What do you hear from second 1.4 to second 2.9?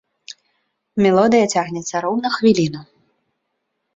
цягнецца роўна хвіліну.